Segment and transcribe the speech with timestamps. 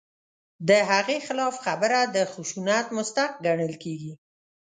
[0.69, 4.13] د هغې خلاف خبره د خشونت مستحق ګڼل کېږي.